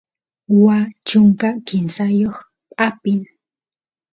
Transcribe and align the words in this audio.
waa 0.63 0.85
chunka 1.07 1.47
kimsayoq 1.65 2.35
apin 2.85 3.21